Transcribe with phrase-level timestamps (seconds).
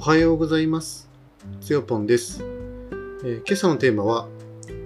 [0.00, 1.10] おはようございます。
[1.60, 4.28] つよぽんです、えー今朝のテーマは、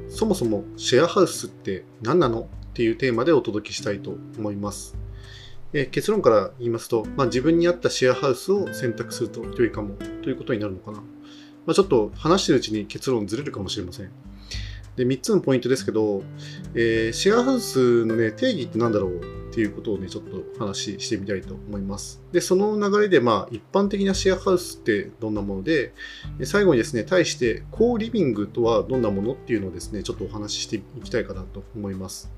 [0.09, 2.41] そもそもシェアハウスって何なの？
[2.41, 4.97] っていうテーマでお届けしたいと思います。
[5.73, 9.95] えー結論から言いますと、まあ、自分に合ったシェアハウスを選択すると良いかも
[10.25, 10.99] ということになるのかな。
[10.99, 11.05] ま
[11.69, 14.11] あ、ちょっと話してるうちに結論ずれるかもしれません。
[14.97, 16.25] で、3つのポイントですけど、
[16.75, 19.21] えーシェアハウスのね、定義って何だろう？
[19.55, 22.21] っていうことをね、ちょっと話してみたいと思います。
[22.33, 25.95] で、その流れで、まあ、一般的なシェアハウスってどんなもので、
[26.39, 32.33] で最後にですね、対して、コーリビングとはどんなものっていうのをですね、ちょっとお話ししていきたいかなと思います。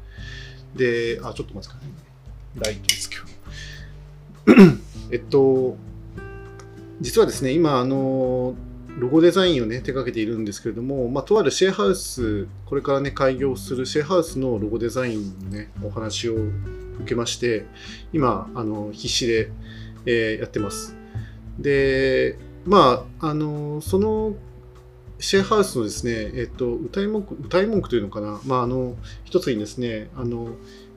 [0.75, 1.95] で、あ、ちょっと待ってくださいね。
[2.57, 3.11] ライトです
[4.47, 4.79] 今日。
[5.11, 5.79] えっと、
[7.01, 8.57] 実はですね、今、あの、
[8.99, 17.67] ロゴデザインをね、手掛けているんですけれども、まあ、とあるシェアハウス、これからね、開業するシェアハウスのロゴデザインのね、お話を受けまして、
[18.13, 19.51] 今、あの、必死で、
[20.07, 20.97] えーやってます。
[21.59, 24.35] で、まあ、あの、その、
[25.19, 30.49] シェアハウスのですね、えっと、歌い文句、歌い文句というのかな、まあ、あの、一つにですね、あの、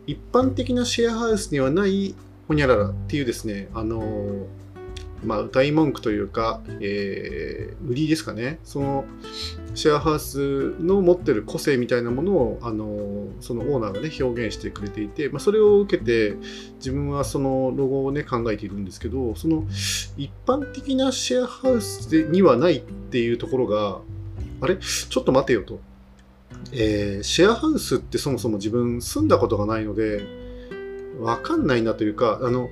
[0.08, 2.16] 一般的なシェアハウスにはない
[2.48, 4.48] ホニャララっていうですね、あの、
[5.24, 9.06] まあ、歌い文句というか、えー売りですかね、その
[9.74, 16.36] シェアハウスの持ってる個性みたいなものを、あのそのオーナーがね、表現してくれていて、まあ、それを受けて、
[16.76, 19.66] 自分はそのロゴをね、考えているんですけど、その
[20.18, 24.02] 一般的なシェアハウスでにはないっていうところが、
[24.62, 24.78] あれ？
[24.78, 25.80] ちょっと待てよと。
[26.72, 30.22] えーシェアハウスってそもそも自分住んだことがないので、
[31.20, 32.70] わかんないなというか、あの、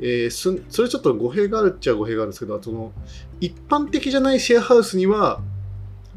[0.00, 2.92] えーすそれちょっと語弊があるっちゃ語弊があるんですけど、その
[3.40, 5.40] 一般的じゃないシェアハウスには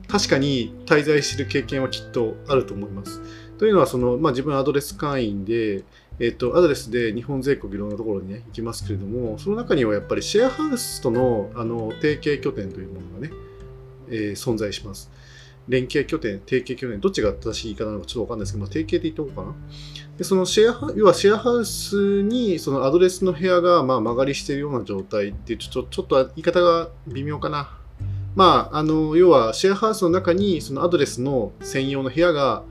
[0.07, 3.21] 確かに滞在してる経験はきっとあると思います。
[3.57, 5.83] というのはその、まあ、自分アドレス会員で、
[6.19, 13.33] えっとアドレスで日本全国いろんなところに、ね、行きますけれども、その中にはやっぱりシェアハウスとのあの提携拠点というものがね、
[14.09, 15.11] えー存在します。
[15.67, 19.55] 連携拠点、提携拠点、どっちが正しい言い方なのかちょっとわかんないですけど、まあ、提携で言っておこうかな。
[20.19, 27.77] で、そのシェア、要はシェアハウスにそのアドレスの部屋がまあ曲がりしているような状態って、ちょっとちょっと言い方が微妙かな。
[28.35, 32.63] まあ、あの、要はシェアハウスの中にそのアドレスの専用の部屋が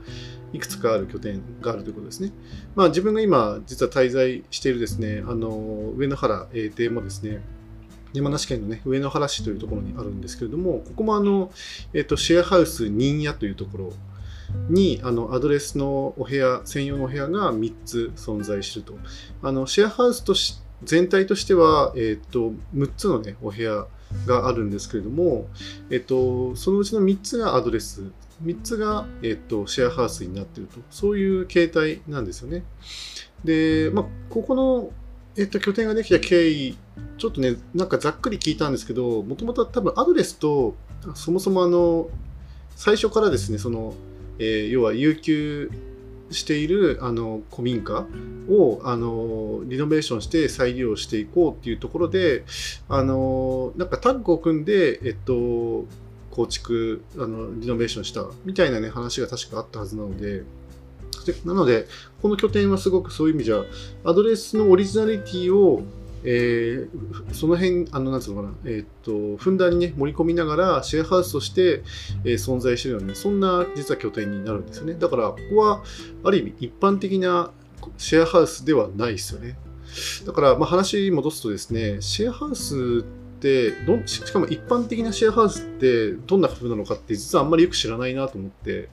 [0.53, 2.31] いくつかある拠点があるということですね。
[2.75, 7.41] まあ、自分が今、実は滞在しているですね、あの、上野原えー邸もですね、
[8.13, 11.51] 山梨県のね、上野原市というところにあるんですけれども、ここもあの、
[11.95, 13.93] えっ、と、シェアハウス忍屋というところ
[14.69, 18.97] に、あの、アドレスのお部屋、専用のお部屋が3つ存在していると。
[19.41, 23.87] あの、シェアハウスとし全体としては、えっ、と、6つのね、お部屋
[24.25, 25.47] があるんですけれども、
[25.89, 28.11] えっ、と、そのうちの3つがアドレス、
[28.43, 30.79] 3つが、えっ、と、シェアハウスになっていると。
[30.89, 32.63] そういう形態なんですよね。
[33.43, 34.91] で、まあ、ここの、
[35.37, 36.77] えっと、拠点ができた経緯、
[37.17, 40.75] ちょっとね、なんかざっくり聞いたんですけど、もともと多分アドレスと、
[41.13, 42.09] そもそもあの、
[42.75, 43.93] 最初からですね、その、
[44.39, 45.69] えー要は有給
[46.31, 48.05] しているあの古民家
[48.49, 52.43] をあのリノベーションして再利用していこうっていうところで、
[52.87, 55.85] あのなんかタッグを組んで、えっと、
[56.31, 60.43] 構築あの、リノベーションしたみたいなね、話が確かあったはずなので、
[61.45, 61.87] なので、
[62.21, 63.63] この拠点はすごくそういう意味じゃ、
[64.03, 65.83] アドレスのオリジナリティを、
[66.23, 71.83] えーその辺、あの、なんつうのかな、えーっと、ふんだんにね、盛り込みながら、シェアハウスとして、
[72.23, 74.95] えー存在しているようなね、そんな実は拠点になるんですよね。
[74.95, 75.83] だから、ここは、
[76.23, 77.51] ある意味、一般的な
[77.97, 79.57] シェアハウスではないですよね。
[80.25, 88.89] だから、まあ、話戻すとですね、シェアハウスってどん、ししかも一般的なシェアハウスってどんな風なのかって、実はあんまりよく知らないなと思って、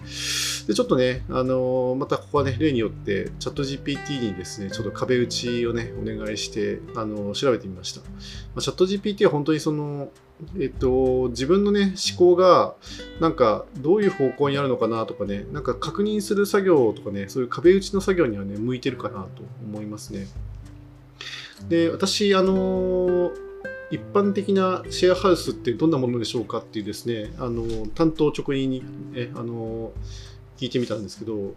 [0.67, 8.01] で、ちょっとね、あのまたここはね、例によって、チャット GPT にですね、ちょっと壁打ちをね、お願いして、あの調べてみました。
[8.01, 8.07] ま
[8.57, 10.09] あ、チャット GPT は本当にその、
[10.61, 12.75] えっと、自分のね、思考が、
[13.21, 20.27] なんか、どういう方向にあるのかなとかね、なんか確認する作業とかね、そういう壁打ちの作業にはね、向いてるかなと思いますね。
[21.69, 23.33] で、私、あの
[23.91, 28.83] 一般的なシェアハウスってどんなものでしょうかっていうですね、あの担当直入に、
[29.15, 29.93] えあの
[30.57, 31.55] 聞いてみたんですけど、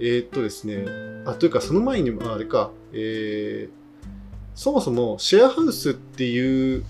[0.00, 0.84] えーっとですね、
[1.26, 3.84] あ、というかその前にも、あれか、えー
[4.54, 6.84] そもそもシェアハウスっていう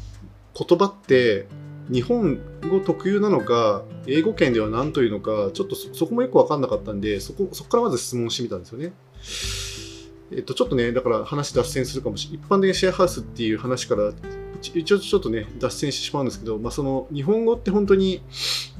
[0.55, 1.47] 言葉って
[1.91, 2.39] 日本
[2.71, 8.93] 語特有なのか、英語圏では何というのか、ちょっとそこもよく分かんなかったんで、そこそこからまず質問してみたんですよね。
[10.33, 12.47] えっと、ちょっとね、だから話脱線するかもしれない。
[12.47, 14.13] 一般的なシェアハウスっていう話から、
[14.61, 18.23] 一応ちょっとね、脱線してしまうんですけど、まあ、その日本語って本当に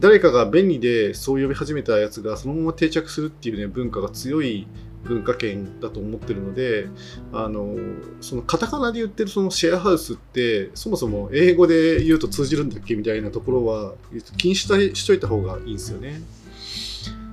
[0.01, 4.67] 誰かが便利でそう呼び始めたやつがそのまま定着するっていうね、文化が強い
[5.05, 6.89] 文化圏だと思ってるので
[7.33, 7.77] あの
[8.21, 13.95] そのカタカナで言ってるそのシェアハウスってそもそも英語で言うと通じるんだっけみたいなところは
[14.39, 16.23] 気にししといた方がいいんですよね。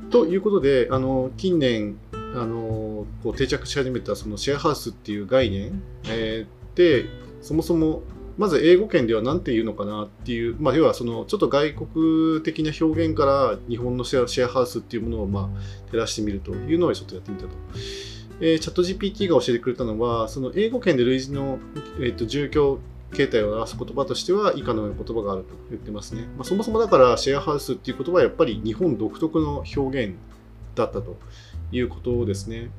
[0.09, 7.05] ということであの近年あのこう定着し始めたそのシェアハウスっていう概念、えー、で
[7.41, 8.03] そもそも
[8.41, 15.51] まず英語圏では何て言うのかなっていう、まあ、要はそのちょっと外国的な表現から日本のシェアハウスっていうものをま
[15.91, 17.49] 照らしてみるというのをちょっとやってみたと。
[18.39, 21.59] えー、チャット GPT が教えてくれたのは、その英語圏で類似の、
[21.99, 22.79] えーと、住居
[23.13, 26.23] 形態を表す言葉としては以下のような言葉があると言ってますね。
[26.35, 30.15] まあ、そもそもだからシェアハウスっていう言葉はやっぱり日本独特の表現
[30.73, 31.19] だったと
[31.71, 32.71] いうことですね。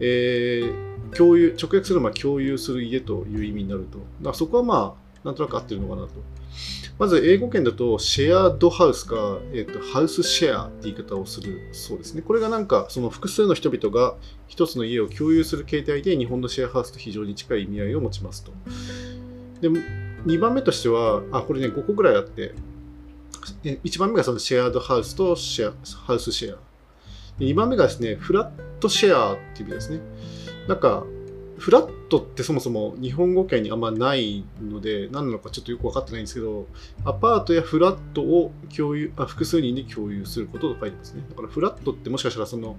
[0.00, 3.98] えー、共有直訳するのは共有する家という意味になると。
[3.98, 6.10] だからそこはまあ、なんとなく合ってるのかなと。
[6.98, 12.22] まず英語圏だとシェアードハウスか、えーと、ハウスシェアって言い方をするそうですね。
[12.22, 14.14] これがなんかその複数の人々が
[14.48, 18.52] 一つの家を共有する形態で日本のシェアハウスと非常に近い意味合いを持ちますと。
[19.60, 22.54] で、2番目としては、あ、これね、5個ぐらいあって、
[23.62, 25.72] 1番目がそのシェアードハウスとシェア
[26.06, 26.58] ハウスシェア。
[27.38, 30.00] 2番目がですね、フラットシェアっていう意味ですね。
[30.68, 31.04] なんか、
[31.58, 36.66] フラットってそもそも日本語圏にあんまないので、何なのかちょっとよく分かってないんですけど、
[37.04, 41.24] アパートやフラットを共有あ複数人で共有することと書いてますね。
[41.28, 42.76] だからフラットってもしかしたらその、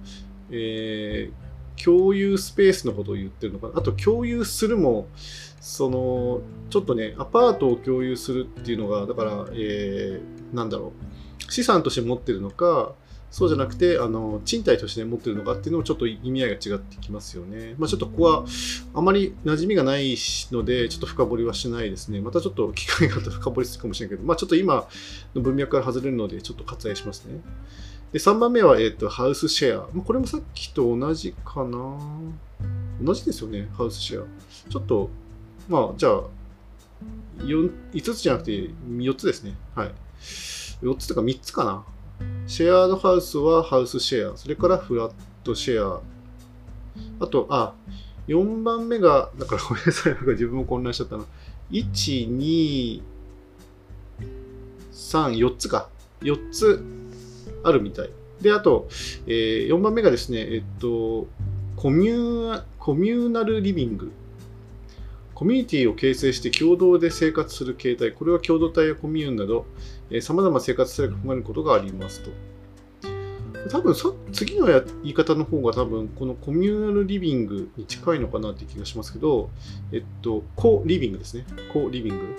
[0.50, 3.74] えー、共有スペースのことを言ってるのかな。
[3.78, 5.08] あと共有するも、
[5.60, 6.40] その、
[6.70, 10.92] ちょっとね、アパートを共有するっていうのが、だから、えー、なんだろ
[11.48, 11.52] う。
[11.52, 12.94] 資産として持ってるのか、
[13.30, 17.74] そうじゃなくて、あの、賃貸として持ってるのかっていうのもちょっと意味合いが違ってきますよね。
[17.78, 18.44] まあちょっとここは
[18.94, 20.16] あまり馴染みがない
[20.50, 22.20] ので、ちょっと深掘りはしないですね。
[22.20, 24.88] またちょっと機会があったら深掘りするかもしれないけど、まあちょっと今
[25.34, 27.40] の文脈から外れるので、ちょっと割愛しますね。
[28.12, 29.86] で、3番目は、えっ、ー、と、ハウスシェア。
[29.86, 31.98] これもさっきと同じかな
[33.02, 34.26] 同じですよね、ハウスシェア。
[34.70, 35.10] ちょっと、
[35.68, 36.22] まあ、じゃあ、
[37.40, 37.70] 5
[38.02, 39.54] つじゃなくて4つですね。
[39.74, 39.94] はい。
[40.82, 41.84] 4つとか3つかな。
[42.46, 45.12] シェアードハウスはハウスシェア、それからフラッ
[45.44, 46.00] トシェア。
[47.20, 47.74] あと、あ、
[48.26, 51.24] 4番目が、だからごめんなさい、なんか自分も混乱しちゃったな。
[51.70, 53.02] 1、2、
[54.92, 55.88] 3、4つか。
[56.22, 56.82] 4つ
[57.62, 58.10] あるみたい。
[58.40, 58.88] で、あと、
[59.26, 61.26] えー、4番目がですね、えっと、
[61.76, 64.12] コミューコミューナルリビング。
[65.38, 68.10] コミュニティを形成して共同で生活する形態。
[68.10, 69.66] これは共同体やコミューンなど、
[70.20, 72.30] さまざま生活スタイルが含まれることがありますと。
[73.70, 79.50] 多分さ次のや言い方の方が多分このコミューナルリビングに近いのかなって気がしますけど、
[79.92, 81.46] えっと、コリビングですね。
[81.72, 82.34] コリビング。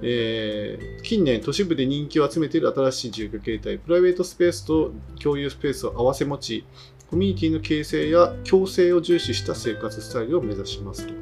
[0.00, 4.92] えー、近年都市部で人気を集めている新しい住居形態、プライベートスペースと
[5.22, 6.64] 共有スペースを併せ持ち、
[7.10, 11.21] コミュニティの形成や共生を重視した生活スタイルを目指しますと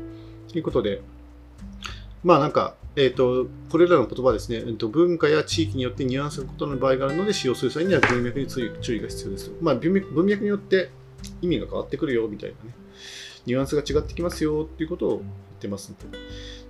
[0.52, 1.00] ということで、
[2.22, 9.52] まあなんか、えっ、ー、と、これらの言葉ですね、えーと、文化や地域によってニュアンスが異なる場合があるので、使用する際には文脈に注意が必要です。
[9.60, 10.90] まあ文脈、文脈によって
[11.40, 12.74] 意味が変わってくるよ、みたいなね、
[13.46, 15.22] ニュアンスが違ってきますよ、っていうことを言っ
[15.60, 16.18] てますので。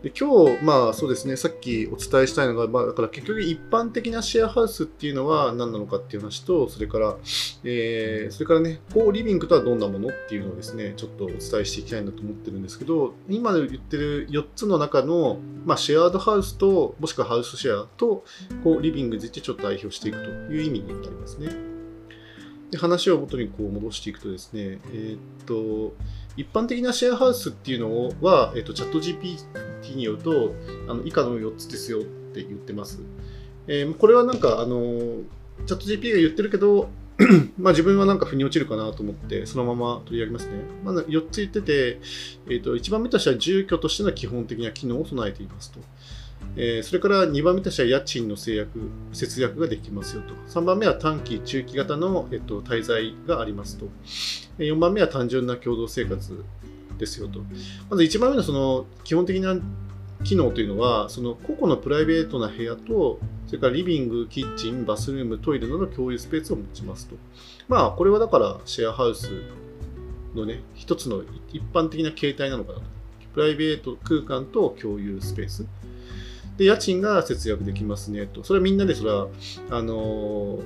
[0.03, 7.17] で今日、まあそうですね、さっきお伝えしたいのが、まあ、だから結局一般的なシェアハウスっていうのは何なのかっていう話と、それから、
[7.65, 18.25] えー、それからね、コーリビングとはどんなものっていうのをですね、ちょっとお伝えしていきたいなと思ってるんですけど、今言ってる4つの中の、まあ、シェアードハウスと、もしくはハウスシェアと、
[18.65, 21.51] コーリビングについてちょっと代表していくという意味になりますね。
[22.71, 25.95] で話を元にこう戻していくとですね、えー、っと、
[26.37, 30.55] 一般的なシェアハウスっていうのは、えー、っと、チャット GPT によると、
[30.89, 33.01] あの以下の4つですよって言ってます。
[33.67, 35.23] えー、これはなんか、あの、
[35.67, 36.89] チャット GPT が言ってるけど、
[37.59, 40.53] まあ自分はなんか腑に落ちるかなと思って、そのまま取り上げますね。
[40.85, 42.01] まあ4つ言ってて、
[42.47, 45.81] えー、と1番目としては住居としての基本的な機能を備えていますと。
[46.57, 48.81] えー、それから2番目としては家賃の制約、
[49.13, 50.35] 節約ができますよと。
[50.49, 53.87] 3番目は短期、中期型の、えっと、滞在がありますと。
[54.59, 56.45] 4番目は単純な共同生活
[56.99, 57.41] ですよと。
[57.89, 59.57] まず1番目のその基本的な
[60.25, 67.17] 機能というのは、その個々のプライベートな部屋と、それからリビング、キッチン、バスルーム、トイレなどの共有スペースを持ちますと。
[67.69, 69.31] まあ、これはだからシェアハウス
[70.35, 72.85] のね、一つの一般的な形態なのかなと。
[73.33, 75.67] プライベート空間と共有スペース。
[76.57, 78.45] で、家賃が節約できますねと。
[78.45, 79.29] それはみんなでそれは、
[79.71, 80.59] あの、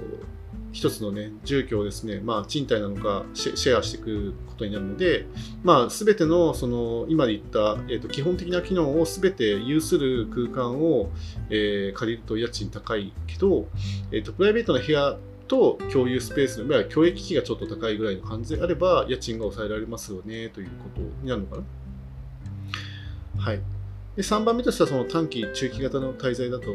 [0.74, 5.26] 一つのね、住居をですね、まあ、賃貸なのかシェアしていくことになるので、
[5.62, 11.10] まあ、すべての、その、今で言った、え、ー、と、基本的な機能をすべて有する空間を、
[11.48, 13.68] えー、借りると家賃高いけど、
[14.10, 21.56] え、ー、と、プライベートな部屋と共有スペースの、いわゆる教育機器がちょっと高いぐらいの感じであれば、家賃が抑えられますよね、ということになるのか
[23.36, 23.42] な。
[23.42, 23.60] はい。
[24.16, 26.66] で3番目としてはその短期、中期型の滞在だと、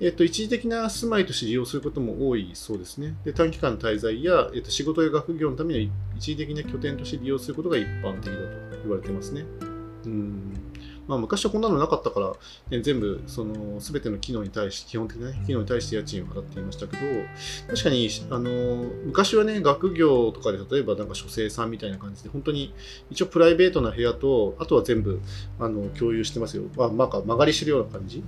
[0.00, 3.14] えっと、一時的な住まいとして利用することも多いそうですね。
[3.24, 5.80] で短期間滞在や、えっと、仕事や学業のための
[6.16, 8.38] 一時的な拠点として利用することが一般的だ
[8.76, 9.44] と言われてますね。
[10.04, 10.63] うん
[11.06, 12.32] まあ、昔はこんなのなかったから、
[12.70, 17.02] ね、全部、その、すべての機能に対して、基本的な、ね、機能に対して家賃を払っていましたけど、
[17.68, 18.50] 確かに、あの、
[19.06, 22.74] 昔はね、学業とかで、例えばなんか書生さんみたいな感じで、本当に、
[23.10, 25.20] 一応プライベートな部屋と、あとは全部、
[25.58, 26.64] あの、共有してますよ。
[26.76, 28.22] まあ、なんか曲がりしてるような感じ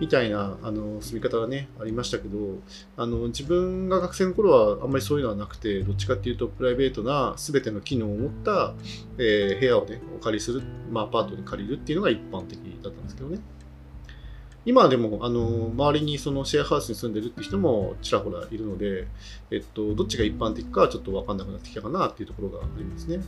[0.00, 2.58] みたいな、あの、住み方がね、ありましたけど、
[2.96, 8.74] あの、自分が学生の頃はあんまりそういうのはなくて、どっちかっていうと、プライベートな、すべての機能を持った、
[9.18, 13.38] えー、部屋をね、お借りする、まあ、アパートに借りるっていうのが一般的だったんですけどね。
[14.66, 19.06] 今でも、あの、周りにそのシェアハウスに住んでるって人もちらほらいるので、
[19.50, 23.20] えっと、どっちが一般的かちょっとわかんなくなってきたかなっていうところがありますね。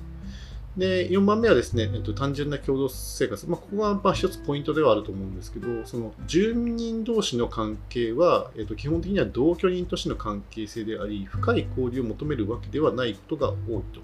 [0.77, 3.47] で、4番目はですね、えっと、単純な共同生活。
[3.49, 14.01] まあ、ここがまあ一つポイントではあると思うんですけど、その住人同士の関係は、えっと、基本的には同居人としての関係性であり、深い交流を求めるわけではないことが多いと。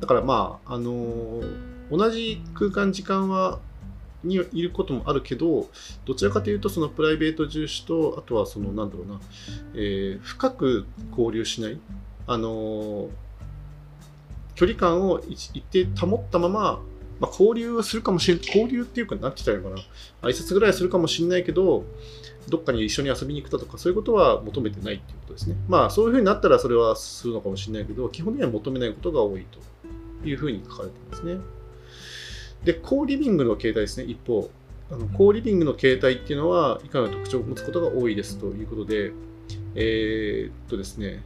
[0.00, 1.42] だからまあ、あの
[1.90, 3.60] 同じ空間時間は
[4.22, 5.68] にいることもあるけど、
[6.04, 9.20] どちらかというと、そのプライベート重視と、あとはその、なんだろうな、
[9.74, 11.78] えー、深く交流しない、
[12.26, 13.08] あのー、
[14.54, 16.82] 距離感を一定保ったまま、
[17.18, 21.84] まあ、交流はするかもしれない、交流っていうか、なんてたらいいのかな、挨拶ぐらいはするかもしれないけど、
[22.48, 25.56] どっかに一緒に遊びに行くとか、そういうことは求めてないっていうことですね。
[25.68, 31.38] まあ、そういうふうになったらそれはするのかもしれないけど、基本的には求めないことが多いというふうに書かれてますね。
[32.64, 34.50] で、コーリビングの形態ですね、一方。
[34.92, 39.12] あのコーリビングの形態っていうのは以下の特徴を持つことが多いですということで、
[39.76, 41.22] えー、っとですね、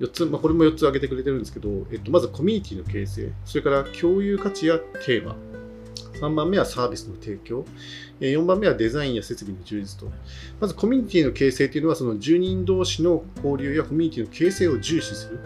[0.00, 5.34] 4つ、まあ、これも4つ挙げてくれてるんですけど、えっと、まずコミュニティの形成、それから共有価値やテーマ、
[6.20, 7.64] 3番目はサービスの提供。
[8.20, 10.10] 4番目はデザインや設備の充実と。
[10.60, 15.40] まずコミュニティの形成というのは、その住人同士の交流やコミュニティの形成を重視する。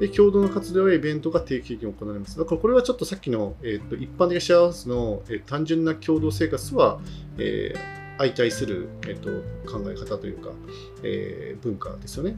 [0.00, 2.44] で、共同の活動やイベントが定期的に行われます。
[2.44, 7.00] これはちょっとさっきの、えー、と一般的なシェアハウスの、えー、単純な共同生活は、
[7.38, 9.30] えー、相対する、えーと、
[9.70, 10.50] 考え方というか、
[11.02, 12.36] えー、文化ですよね。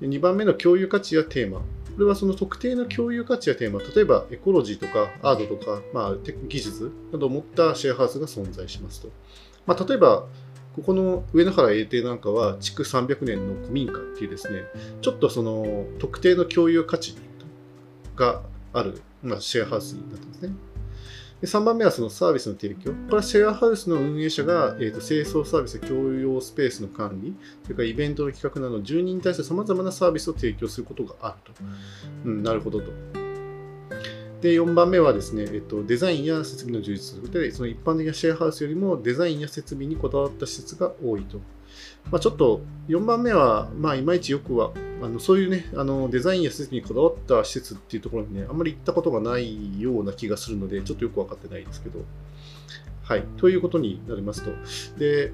[0.00, 1.62] 2番目の共有価値やテーマ。
[1.96, 6.14] これはその特定の共有価値やテーマ、例えばエコロジーとかアートとか、まあ、
[6.46, 9.08] 技術などを持ったシェアハウスが存在しますと。
[9.64, 10.26] まあ、例えば、
[10.76, 14.64] ここの上野原永定なんかは築300年の古民家っていうですね、
[15.00, 17.16] ちょっとその特定の共有価値
[18.14, 18.42] が
[18.74, 20.54] ある、まあ、シェアハウスになってますね。
[21.40, 22.92] で3番目はそのサービスの提供。
[22.92, 31.52] これはシェアハウスの運営者が、えーと、清掃サービスや共用スペースの管理、それからイベントの企画など、住人に対して様々なサービスを提供することがあると。
[32.24, 32.90] うん、なるほどと。
[34.40, 41.40] で、4番目はですね、えっと、デザインや設備の充実ということで、その一般的なシェアハウスよりもデザインや設備にこだわった施設が多いと。
[42.10, 52.00] まあ、ちょっと4番目は、まあ、いまいちよくは、あのそういうね、あのデザインや施設にこだわった施設っていうところにね、あんまり行ったことがないような気がするので、ちょっとよく分かってないですけど。
[53.02, 53.22] はい。
[53.36, 54.50] ということになりますと。
[54.98, 55.32] で、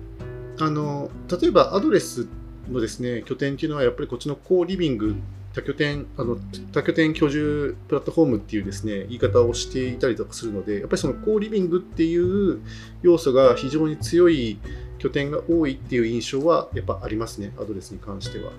[0.58, 2.26] あの、例えばアドレス
[2.70, 5.14] のですね、拠点っていうのは、やっぱりこっちのコーリビング
[5.54, 6.38] 多拠点、あの、
[6.72, 12.60] 多拠点居住プラットフォームっていうですね、言い方をしていたりとかするので、やっぱりそのコーリビングっていう
[13.02, 14.58] 要素が非常に強い
[15.02, 18.52] 拠点が多いっていう印象はやっぱありますね、アドレスに関しては。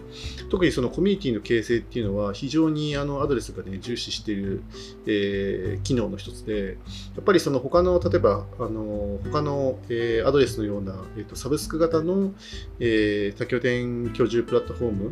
[0.49, 4.61] 特にそのコミュニティの形成っていうのは非常にあのアドレスがね、重視している、
[5.07, 6.77] えー、機能の一つで、
[7.15, 12.33] やっぱりその他の、例えば、あの、他の、えー、アドレスのような、えーと、サブスク型の、
[12.81, 15.11] えー、多拠点居住プラットフォーム、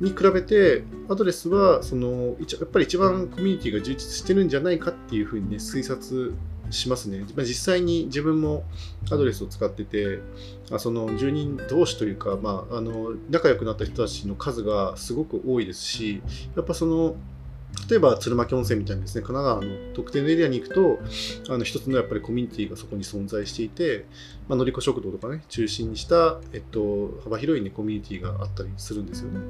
[0.00, 6.32] に比べて、アドレスはそのやっぱり一番コミュニティが充実してるんじゃないかっていうふうにね、推察
[6.72, 7.24] しますね。
[7.36, 8.64] ま実際に自分も
[9.10, 10.20] アドレスを使ってて、
[10.70, 16.22] あその住人同士というか、まあ、あの仲良くなった人たちの数がすごく多いですし、
[16.56, 17.16] やっぱその
[17.88, 20.98] 例えば鶴巻温泉みたいにですね、神奈川の特定のエリアに行くと、
[21.48, 24.04] あの一つのやっぱりコミュニティがそこに存在していて、
[24.48, 29.40] まあ、のりこ食堂とかね、中心にした、えっと、幅広い、ね、コミュニティがあったりするんですよね。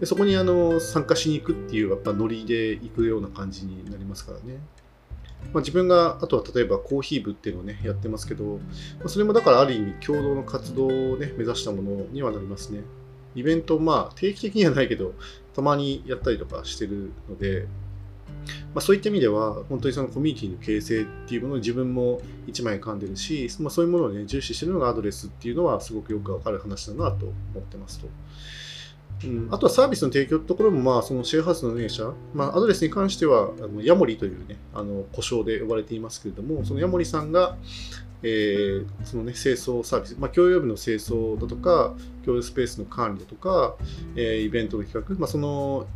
[0.00, 4.60] でそこにあの参加しに行くっていう、やっぱノリで行くような感じになりますからね。
[5.52, 8.44] まあ、自分が、あとは例えばコーヒー部っていうのをね、やってますけど、
[8.98, 12.80] まあ、それもだからある意味共同の活動をね、目指したものにはなりますね。
[13.34, 15.14] イベント、まあ定期的にはないけど、
[15.54, 17.66] たまにやったりとかしてるので、
[18.74, 28.08] まあ、そういった意味では、本当にそのコミュニティの形成っていうものを自分も一枚噛んでるし、まあ、そういうものをね、重視してるのがアドレスっていうのはすごくよくわかる話だなと思ってますと。
[29.24, 37.56] うん、あとはサービスの提供ってところも、まあ、そのシェアハウスの運営者、まあ、アドレスに関しては、あのヤモリというね、あの、故障で呼ばれていますけれども、そのヤモリさんが、
[38.22, 41.94] えー、そのね、清掃サービス、まあ、共用部の清掃だとか、
[42.24, 43.76] 共有スペースの管理だとか、
[44.14, 45.86] えー、イベントの企画、まあ、その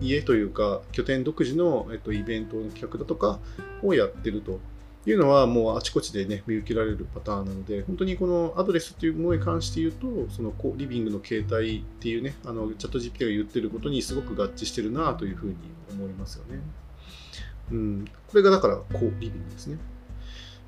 [0.00, 3.38] 家というか、拠点独自の、えっと、イベントの企画だとか
[3.82, 4.60] をやってると
[5.06, 15.56] いうのは、もうあちこちでね、見受けられるパターンなので、本当にこのアドレスっていうものに関して言うと、そのリビングの形態っていうね、あのチャット GPT が言ってることにすごく合致してるなというふうに
[15.90, 16.60] 思いますよね。
[17.70, 19.78] うん、これがだから、こう、リビングですね。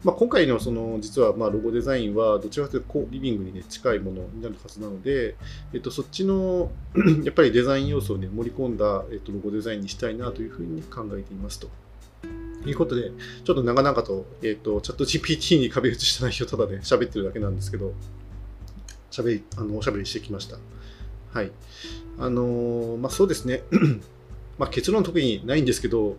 [0.02, 5.37] まあ、今回のその実はまあロゴデザインはどちらかというとリビングに、ね、近いものになるはずなので、
[5.75, 6.70] えっと、そっちの
[7.22, 11.68] やっぱりデザイン要素を、ね、盛り込んだ、えっと、ロゴデザインにしたいなというふうに考えていますと。
[12.67, 13.11] いうことで、
[13.45, 17.93] ちょっと長々と、えっ、ー、と、チャット GPT に壁打ちした内容ただね、喋ってるだけなんですけど、
[19.11, 20.59] 喋り、あの、おしゃべりしてきました。
[21.33, 21.50] はい。
[22.19, 23.62] あの、まあ、そうですね。
[24.59, 26.17] まあ、結論特にないんですけど、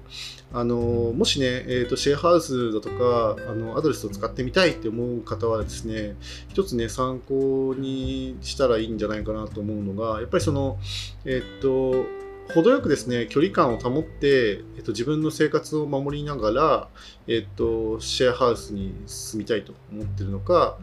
[0.54, 6.16] あのもしね、えーと、シェアハウスだとかあのアドレスを使ってみたいって思う方はですね、
[6.50, 10.80] 一つね、参考にしたらいいんじゃないかなと思うのが、やっぱりその、
[11.24, 12.06] えっ、ー、と、
[12.50, 16.88] 程よくですね、距離感を保って、えっと、自分の生活を守りながら、
[17.28, 20.78] えっと、シェアハウスに住みたいと思っているのか、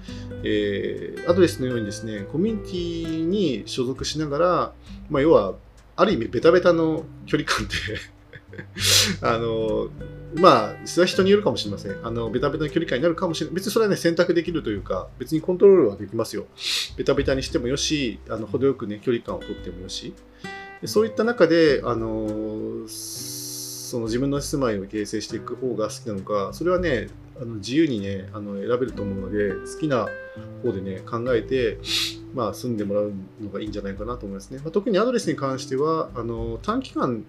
[0.45, 4.73] えー、アドレスのようにですね、コミュニティに所属しながら、
[5.11, 5.55] まあ、要は、
[5.97, 7.75] ある意味ベタベタの距離感で
[9.23, 9.88] あの、
[10.35, 11.97] まあ、それは人によるかもしれません。
[12.05, 13.55] あの、ベタベタな距離感になるかもしれない。
[13.55, 16.47] 別にそれはね、選択できるというか、別にコントロールはできますよ。
[16.97, 20.15] ベタベタにしてもよし、あの、程よくね、距離感をとってもよし。
[20.80, 27.08] でそういった中で、あのその自分の住まいを形成していく方が好きなのか、それはね、
[27.40, 30.08] あの自由にね、あの選べると思うので、好きな
[30.62, 31.78] 方でね、考えて、
[32.35, 34.58] まあ、住んでもらうのがいいんじゃないかなと思いますね。
[34.58, 37.25] まあ、特にアドレスに関しては、あの短期間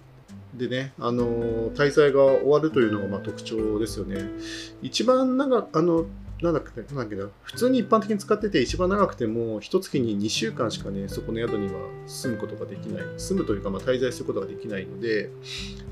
[0.53, 4.25] でね、あの滞在が終わるというのがま特徴ですよね。
[4.81, 6.05] 一番長あの
[6.41, 11.73] なんだっけ、なんだっけな、普通に一般的に使ってて、一番長くても、一月に2週間しかね、そこの宿には
[12.08, 13.04] 住むことができない。
[13.17, 15.30] 住むというか、まあ、滞在することができないので、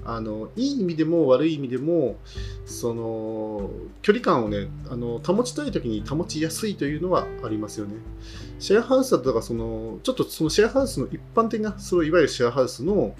[0.05, 2.15] あの、いい意味でも悪い意味でも、
[2.65, 3.69] その、
[4.01, 7.95] 距離感をね、あの、保ちたい時に保ちやすいというのはありますよね。
[8.59, 13.15] シェアハウスだとか、その、ちょっとそのシェアハウスの一般的な、そういわゆるシェアハウスの、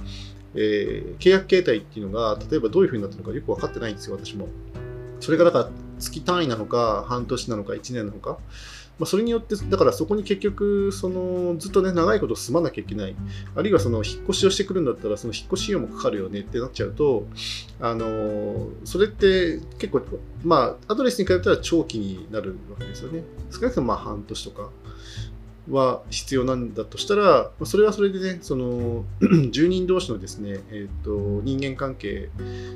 [0.56, 4.48] えー、契約形態っていうのが、例えばどういうふうになってるのかよく分かってないんですよ、私も。
[5.20, 8.38] それがだから月単位なのか、半年なのか、1年なのか、
[9.00, 13.16] まあ、それによって、だからそこに結局、そのずっとね、長いこと住まなきゃいけない、
[13.56, 17.28] あるいはその引っ越しをしてくるんだったら、その引っ越し費用もかかるよねってなっちゃうと、
[17.80, 20.02] あのそれって結構、
[20.44, 23.24] まあ、アドレスに比べたら長期になるわけですよね。
[23.52, 24.70] 少なくともまあ半年とか。
[25.69, 29.06] は必要なんだとしたら、それはそれでね、その
[29.51, 32.30] 住人同士のですね、えーと、人間関係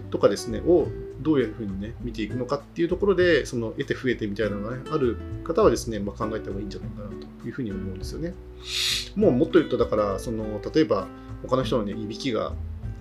[0.09, 0.87] とかですね、を
[1.21, 8.33] どういうふうにね、見ていくのかっていうところで、その得て増えてみたいなのが、ね、ある方はですね、まあ、考えた方がいいんじゃないかなというふうに思うんですよね。
[9.15, 11.07] もうもっと言うと、だから、その例えば
[11.43, 12.53] 他の人のね、いびきが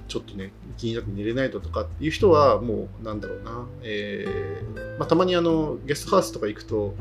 [0.06, 6.94] ちょっとね、気になって寝れないとかっていう人は、もう、なんだろうな、えー、まあ、たまにあの、ゲストハウスとか行くと、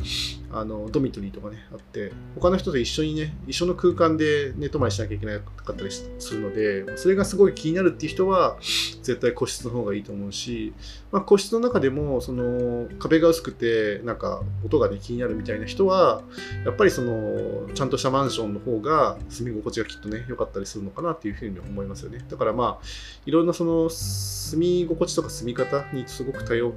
[0.52, 10.74] あの、ドミトリーとかね、あって、他の人と一緒にね、一緒の空間で寝泊まりしなきゃいけなかったりするので、それがすごい気になるっていう人は、絶対個室の方がいいと思うし、
[11.12, 16.22] まあ、個室の中でも、その、壁が薄くて、なんか、音がね、気になるみたいな人は、
[16.66, 22.26] やっぱりその、ちゃんとしたマンションの方が、住み心地がきっとね、良かったりするのかなっていうふうに思いますよね。
[22.30, 22.86] だからまあ、
[23.26, 26.74] いろんなそのの住み心地とか住み方にすごく多様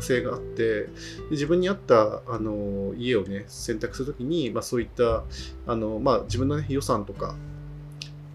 [0.00, 0.88] 性があって
[1.30, 5.24] 自分に合ったあの家をね選択するときに、まあ、そういった
[5.66, 7.34] あの、まあ、自分の、ね、予算とか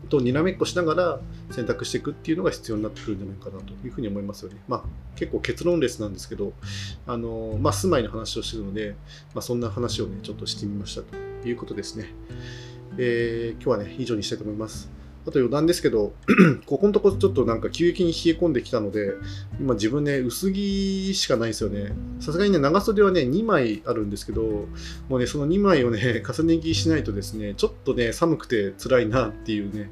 [0.10, 1.20] とにらめっこしながら
[1.52, 4.58] 選択していくっていうのが必要になってくるんじゃないかなというふうに思いますよね。
[4.68, 4.84] まあ、
[5.16, 6.52] 結構結論レスなんですけど、
[7.08, 8.96] あのまあ、住まいの話をしてるので、
[9.34, 12.14] まあ、そんな話をね、ちょっとしてみましたということですね。
[12.98, 15.01] えー、今日はね、以上にしたいと思います。
[15.25, 16.13] あと余談ですけど、
[16.65, 19.13] ここのとこちょっとなんか急激に冷え込んできたので、
[19.60, 21.93] 今自分ね、薄着しかないんですよね。
[22.19, 24.41] さすがにね、長袖はね、2枚あるんですけど、
[25.10, 29.91] もうね、その2枚をね、 重ね着しないとですね、ちょっとね、寒くて辛いなっていうね、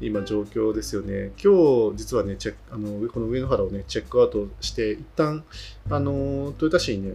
[0.00, 1.32] 今状況ですよね。
[1.42, 5.44] 今日、実はね、チェックあのこの上野原をね、チェックアウトして、一旦、
[5.88, 7.14] あの、豊田市にね、行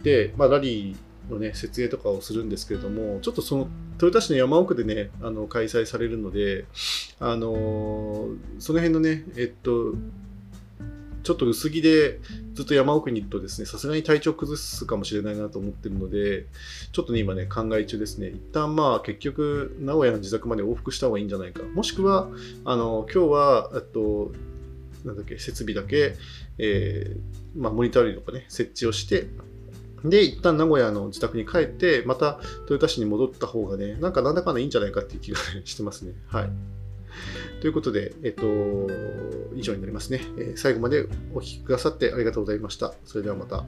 [0.00, 0.96] って、まあ、ラリー、
[1.30, 6.64] のね、設営とかをするんですけれども、ちょっとその豊田市の山奥でね、あの開催されるので、
[7.20, 9.94] あのその辺のね、えっと、
[11.22, 12.18] ちょっと薄着で
[12.54, 16.46] ずっと山奥にいるとですね、さすがに体調崩すかもしれないなと思ってるので、
[16.92, 18.28] ちょっとね、今ね、考え中ですね。
[18.28, 21.62] 一旦まあ、結局、名古屋の自宅まで往復した方がいいんじゃないか。
[21.62, 22.28] もしくは、
[22.64, 24.32] あの、今日は、えっと、
[25.04, 26.16] なんだっけ、設備だけ、
[26.58, 29.28] えー、まあ、モニター類とかね、設置をして、
[30.04, 36.14] で、一旦名古屋の自宅に帰って、また豊田市に戻った方がね、なんかなんだかんだいいんじゃないかっていう気が してますね。
[36.26, 36.50] はい。
[37.60, 38.44] ということで、えっと、
[39.54, 40.22] 以上になりますね。
[40.38, 42.94] え、最後までお聴きくださってありがとうございました。
[43.04, 43.64] それではまた。